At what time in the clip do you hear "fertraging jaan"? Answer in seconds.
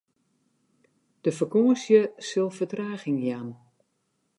2.57-3.49